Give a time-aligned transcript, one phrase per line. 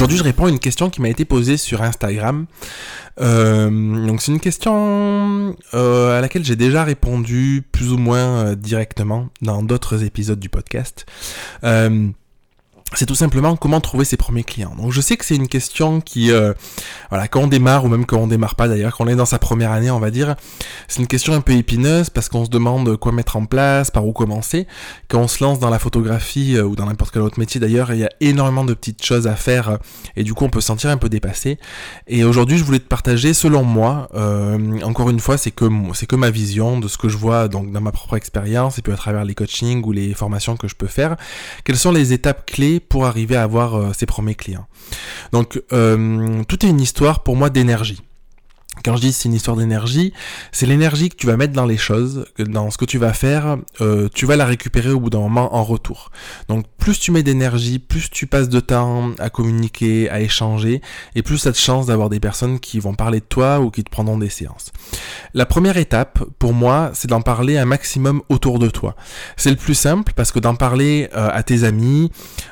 [0.00, 2.46] Aujourd'hui, je réponds à une question qui m'a été posée sur Instagram.
[3.20, 3.68] Euh,
[4.06, 9.28] donc, c'est une question euh, à laquelle j'ai déjà répondu plus ou moins euh, directement
[9.42, 11.04] dans d'autres épisodes du podcast
[12.94, 14.74] c'est tout simplement comment trouver ses premiers clients.
[14.76, 16.52] Donc je sais que c'est une question qui, euh,
[17.08, 19.26] voilà, quand on démarre ou même quand on démarre pas d'ailleurs, quand on est dans
[19.26, 20.34] sa première année, on va dire,
[20.88, 24.06] c'est une question un peu épineuse parce qu'on se demande quoi mettre en place, par
[24.06, 24.66] où commencer.
[25.08, 27.92] Quand on se lance dans la photographie euh, ou dans n'importe quel autre métier d'ailleurs,
[27.92, 29.76] il y a énormément de petites choses à faire euh,
[30.16, 31.58] et du coup on peut se sentir un peu dépassé.
[32.08, 34.08] Et aujourd'hui je voulais te partager, selon moi,
[34.82, 37.70] encore une fois, c'est que c'est que ma vision de ce que je vois donc
[37.70, 40.74] dans ma propre expérience et puis à travers les coachings ou les formations que je
[40.74, 41.16] peux faire,
[41.64, 44.66] quelles sont les étapes clés pour arriver à avoir euh, ses premiers clients.
[45.32, 48.00] Donc euh, tout est une histoire pour moi d'énergie.
[48.84, 50.12] Quand je dis c'est une histoire d'énergie,
[50.52, 53.58] c'est l'énergie que tu vas mettre dans les choses, dans ce que tu vas faire,
[53.80, 56.10] euh, tu vas la récupérer au bout d'un moment en retour.
[56.48, 60.80] Donc plus tu mets d'énergie, plus tu passes de temps à communiquer, à échanger,
[61.14, 63.70] et plus tu as de chance d'avoir des personnes qui vont parler de toi ou
[63.70, 64.72] qui te prendront des séances.
[65.34, 68.96] La première étape, pour moi, c'est d'en parler un maximum autour de toi.
[69.36, 72.10] C'est le plus simple parce que d'en parler euh, à tes amis,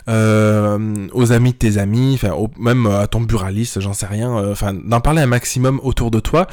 [0.08, 4.74] euh, aux amis de tes amis, enfin même à ton buraliste, j'en sais rien, enfin
[4.74, 6.46] d'en parler un maximum autour de toi.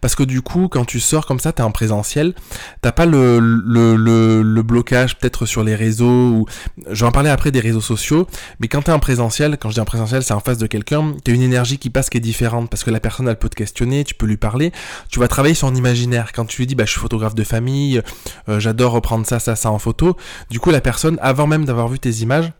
[0.00, 2.34] Parce que du coup, quand tu sors comme ça, tu es en présentiel,
[2.82, 3.96] t'as pas le, le,
[4.42, 6.46] le, blocage peut-être sur les réseaux, ou
[6.90, 8.26] je vais en parler après des réseaux sociaux,
[8.60, 10.66] mais quand tu es en présentiel, quand je dis en présentiel, c'est en face de
[10.66, 13.38] quelqu'un, tu as une énergie qui passe qui est différente, parce que la personne, elle
[13.38, 14.72] peut te questionner, tu peux lui parler,
[15.10, 16.32] tu vas travailler son imaginaire.
[16.32, 18.02] Quand tu lui dis, bah, je suis photographe de famille,
[18.48, 20.16] euh, j'adore reprendre ça, ça, ça en photo,
[20.50, 22.52] du coup, la personne, avant même d'avoir vu tes images,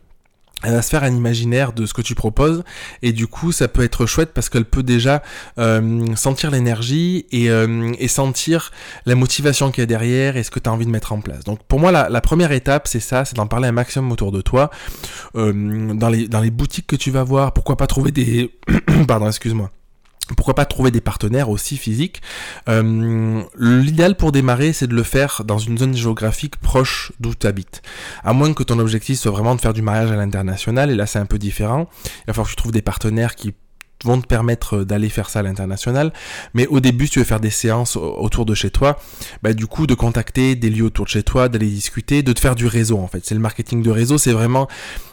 [0.65, 2.65] elle va se faire un imaginaire de ce que tu proposes.
[3.03, 5.23] Et du coup ça peut être chouette parce qu'elle peut déjà
[5.59, 8.73] euh, sentir l'énergie et, euh, et, sentir
[9.07, 11.21] la motivation qu'il y a derrière et ce que tu as envie de mettre en
[11.21, 11.45] place.
[11.45, 14.41] Donc pour moi la, première étape c'est ça, c'est d'en parler un maximum autour de
[14.41, 14.71] toi,
[15.37, 16.09] euh, dans
[16.41, 18.51] les boutiques que tu vas voir, pourquoi pas trouver des...
[19.07, 19.71] Pardon, excuse-moi
[20.35, 22.23] pourquoi pas trouver des partenaires aussi physiques.
[22.69, 27.47] Euh, L'idéal pour démarrer, c'est de le faire dans une zone géographique proche d'où tu
[27.47, 27.83] habites.
[28.25, 31.07] À moins que ton objectif soit vraiment de faire du mariage à l'international, et là
[31.07, 31.89] c'est un peu différent.
[32.05, 33.55] Il va falloir que tu trouves des partenaires qui
[34.05, 36.13] vont te permettre d'aller faire ça à l'international.
[36.55, 38.99] Mais au début, si tu veux faire des séances autour de chez toi,
[39.43, 42.41] bah, du coup, de contacter des lieux autour de chez toi, d'aller discuter, de te
[42.41, 43.25] faire du réseau, en fait.
[43.25, 44.69] C'est le marketing de réseau, c'est vraiment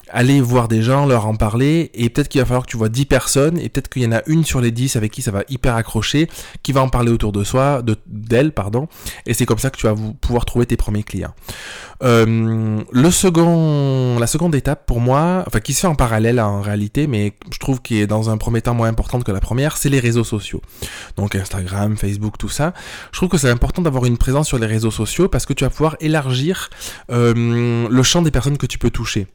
[0.09, 2.89] aller voir des gens, leur en parler, et peut-être qu'il va falloir que tu vois
[2.89, 5.31] 10 personnes, et peut-être qu'il y en a une sur les 10 avec qui ça
[5.31, 6.29] va hyper accrocher,
[6.63, 8.87] qui va en parler autour de soi, de d'elle, pardon,
[9.25, 11.33] et c'est comme ça que tu vas pouvoir trouver tes premiers clients.
[12.03, 16.61] Euh, le second, la seconde étape pour moi, enfin qui se fait en parallèle en
[16.61, 19.77] réalité, mais je trouve qu'il est dans un premier temps moins importante que la première,
[19.77, 20.61] c'est les réseaux sociaux.
[21.15, 22.73] Donc Instagram, Facebook, tout ça.
[23.11, 25.63] Je trouve que c'est important d'avoir une présence sur les réseaux sociaux parce que tu
[25.63, 26.69] vas pouvoir élargir
[27.11, 29.27] euh, le champ des personnes que tu peux toucher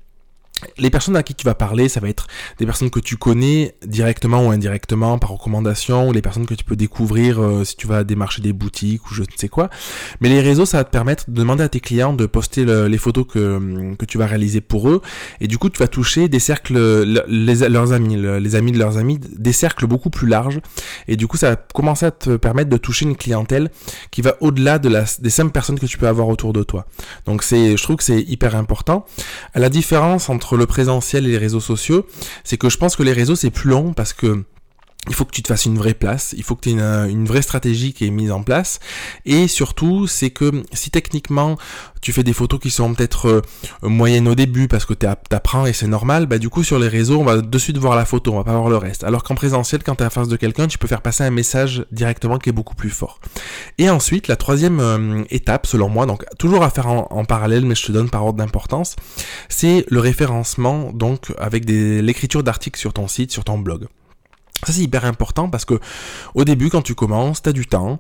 [0.79, 2.27] les personnes à qui tu vas parler, ça va être
[2.59, 6.65] des personnes que tu connais directement ou indirectement par recommandation, ou les personnes que tu
[6.65, 9.71] peux découvrir euh, si tu vas démarcher des boutiques ou je ne sais quoi.
[10.21, 12.99] Mais les réseaux, ça va te permettre de demander à tes clients de poster les
[12.99, 15.01] photos que, que tu vas réaliser pour eux.
[15.41, 16.79] Et du coup, tu vas toucher des cercles,
[17.29, 20.61] les, leurs amis, les amis de leurs amis, des cercles beaucoup plus larges.
[21.09, 23.71] Et du coup, ça va commencer à te permettre de toucher une clientèle
[24.11, 26.87] qui va au-delà de la, des simples personnes que tu peux avoir autour de toi.
[27.27, 29.05] Donc c'est, je trouve que c'est hyper important.
[29.55, 32.07] À la différence entre le présentiel et les réseaux sociaux,
[32.45, 34.45] c'est que je pense que les réseaux c'est plus long parce que
[35.09, 36.73] il faut que tu te fasses une vraie place, il faut que tu aies
[37.11, 38.81] une, vraie stratégie qui est mise en place.
[39.25, 41.57] Et surtout, c'est que si techniquement
[42.03, 43.43] tu fais des photos qui sont peut-être euh,
[43.83, 46.89] moyennes au début parce que tu apprends et c'est normal, bah du coup sur les
[46.89, 49.05] réseaux, on va de suite voir la photo, on va pas voir le reste.
[49.05, 51.31] Alors qu'en présentiel, quand tu es à face de quelqu'un, tu peux faire passer un
[51.31, 53.21] message directement qui est beaucoup plus fort.
[53.79, 57.65] Et ensuite, la troisième euh, étape, selon moi, donc toujours à faire en, en parallèle,
[57.65, 58.97] mais je te donne par ordre d'importance,
[59.49, 63.87] c'est le référencement, donc avec l'écriture d'articles sur ton site, sur ton blog.
[64.71, 65.81] C'est hyper important parce que
[66.35, 67.99] au début quand tu commences, t'as du temps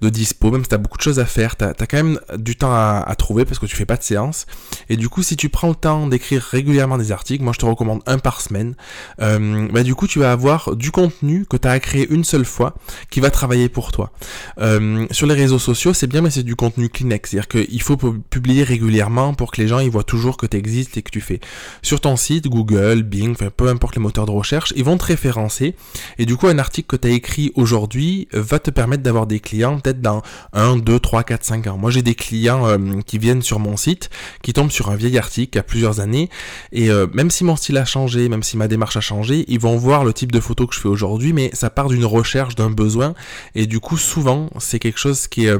[0.00, 2.56] de dispo, même si t'as beaucoup de choses à faire, t'as as quand même du
[2.56, 4.46] temps à, trouver parce que tu fais pas de séance.
[4.88, 7.66] Et du coup si tu prends le temps d'écrire régulièrement des articles, moi je te
[7.66, 8.74] recommande un par semaine,
[9.20, 12.44] euh, bah du coup tu vas avoir du contenu que t'as à créer une seule
[12.44, 12.74] fois
[13.10, 14.12] qui va travailler pour toi.
[14.60, 17.96] Euh, sur les réseaux sociaux c'est bien mais c'est du contenu Kleenex, c'est-à-dire qu'il faut
[17.96, 21.20] publier régulièrement pour que les gens ils voient toujours que tu existes et que tu
[21.20, 21.40] fais.
[21.82, 25.74] Sur ton site, Google, Bing, peu importe les moteurs de recherche, ils vont te référencer
[26.18, 29.26] et du coup, un article que tu as écrit aujourd'hui euh, va te permettre d'avoir
[29.26, 30.22] des clients peut-être dans
[30.52, 31.78] 1, 2, 3, 4, 5 ans.
[31.78, 34.10] Moi, j'ai des clients euh, qui viennent sur mon site,
[34.42, 36.28] qui tombent sur un vieil article a plusieurs années.
[36.72, 39.60] Et euh, même si mon style a changé, même si ma démarche a changé, ils
[39.60, 42.54] vont voir le type de photo que je fais aujourd'hui, mais ça part d'une recherche,
[42.54, 43.14] d'un besoin.
[43.54, 45.56] Et du coup, souvent, c'est quelque chose qui est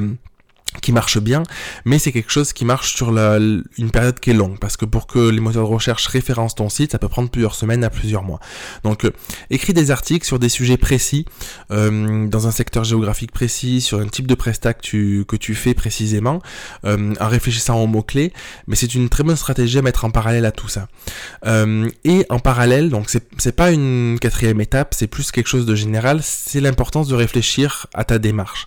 [0.81, 1.43] qui marche bien,
[1.85, 5.07] mais c'est quelque chose qui marche sur une période qui est longue, parce que pour
[5.07, 8.23] que les moteurs de recherche référencent ton site, ça peut prendre plusieurs semaines à plusieurs
[8.23, 8.41] mois.
[8.85, 9.13] Donc, euh,
[9.51, 11.25] écris des articles sur des sujets précis,
[11.71, 15.55] euh, dans un secteur géographique précis, sur un type de prestat que tu, que tu
[15.55, 16.41] fais précisément,
[16.85, 18.33] euh, en réfléchissant aux mots-clés,
[18.67, 20.89] mais c'est une très bonne stratégie à mettre en parallèle à tout ça.
[22.05, 26.21] Et en parallèle, donc c'est pas une quatrième étape, c'est plus quelque chose de général,
[26.23, 28.67] c'est l'importance de réfléchir à ta démarche.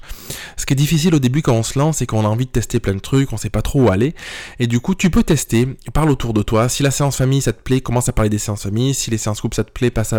[0.57, 2.51] Ce qui est difficile au début quand on se lance, c'est qu'on a envie de
[2.51, 4.15] tester plein de trucs, on sait pas trop où aller.
[4.59, 6.69] Et du coup, tu peux tester, parle autour de toi.
[6.69, 8.93] Si la séance famille ça te plaît, commence à parler des séances famille.
[8.93, 10.13] Si les séances couple ça te plaît, passe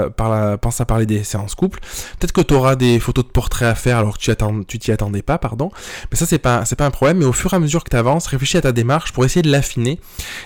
[0.60, 1.80] pense à parler des séances couple.
[2.18, 4.78] Peut-être que tu auras des photos de portraits à faire alors que tu attends, tu
[4.78, 5.70] t'y attendais pas, pardon.
[6.10, 7.18] Mais ça c'est pas c'est pas un problème.
[7.18, 9.42] Mais au fur et à mesure que tu avances, réfléchis à ta démarche pour essayer
[9.42, 10.00] de l'affiner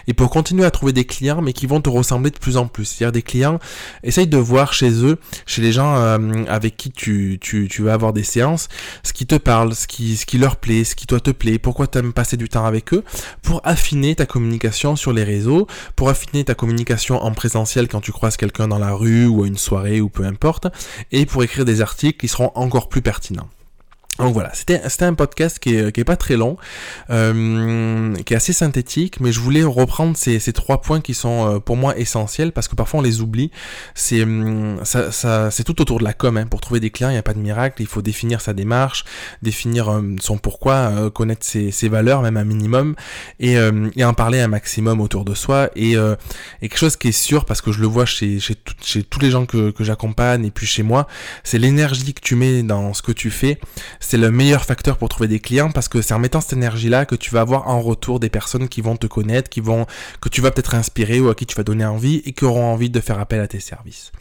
[0.07, 2.67] et pour continuer à trouver des clients, mais qui vont te ressembler de plus en
[2.67, 2.85] plus.
[2.85, 3.59] C'est-à-dire des clients,
[4.03, 7.95] essaye de voir chez eux, chez les gens euh, avec qui tu, tu, tu vas
[7.95, 8.69] avoir des séances,
[9.03, 11.59] ce qui te parle, ce qui, ce qui leur plaît, ce qui toi te plaît,
[11.59, 13.05] pourquoi tu aimes passer du temps avec eux,
[13.43, 18.13] pour affiner ta communication sur les réseaux, pour affiner ta communication en présentiel quand tu
[18.13, 20.67] croises quelqu'un dans la rue ou à une soirée ou peu importe,
[21.13, 23.49] et pour écrire des articles qui seront encore plus pertinents.
[24.19, 26.57] Donc voilà, c'était un podcast qui est, pas très long,
[27.11, 31.59] euh, qui est assez synthétique, mais je voulais reprendre ces, trois points qui sont euh,
[31.59, 33.51] pour moi essentiels parce que parfois on les oublie.
[33.95, 36.37] Ça c'est tout autour de la com.
[36.37, 36.47] Hein.
[36.47, 37.83] Pour trouver des clients, il n'y a pas de miracle.
[37.83, 39.05] Il faut définir sa démarche,
[39.43, 42.97] définir son pourquoi, euh, connaître ses, valeurs même un minimum
[43.39, 45.71] et, en parler un maximum autour de soi.
[45.77, 46.17] Et, euh,
[46.61, 48.39] quelque chose qui est sûr parce que je le vois chez,
[49.11, 51.07] tous les gens que j'accompagne et puis chez moi,
[51.45, 53.59] c'est l'énergie que tu mets dans ce que tu fais
[54.09, 57.07] c'est le meilleur facteur pour trouver des clients parce que c'est en mettant cette énergie-là
[57.07, 59.85] que tu vas avoir en retour des personnes qui vont te connaître, qui vont,
[60.21, 62.67] que tu vas peut-être inspirer ou à qui tu vas donner envie et qui auront
[62.67, 64.13] envie de faire appel à tes services.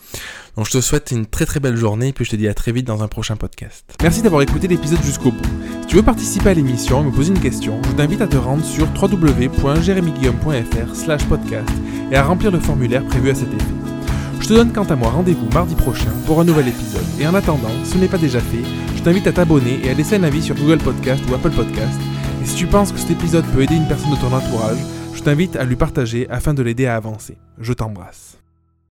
[0.57, 2.55] Donc je te souhaite une très très belle journée et puis je te dis à
[2.55, 3.85] très vite dans un prochain podcast.
[4.01, 5.45] Merci d'avoir écouté l'épisode jusqu'au bout.
[5.81, 8.37] Si tu veux participer à l'émission et me poser une question, je t'invite à te
[8.37, 11.69] rendre sur www.jeremyguillaume.fr slash podcast
[12.11, 13.65] et à remplir le formulaire prévu à cet effet.
[14.39, 17.05] Je te donne quant à moi rendez-vous mardi prochain pour un nouvel épisode.
[17.19, 18.63] Et en attendant, ce n'est pas déjà fait,
[19.05, 21.99] t'invite à t'abonner et à laisser un avis sur Google Podcast ou Apple Podcast.
[22.41, 24.79] Et si tu penses que cet épisode peut aider une personne de ton entourage,
[25.13, 27.37] je t'invite à lui partager afin de l'aider à avancer.
[27.59, 28.39] Je t'embrasse.